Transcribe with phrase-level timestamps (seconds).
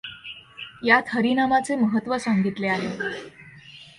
[0.83, 2.89] यात हरिनामाचे महत्त्व सांगितले आहे.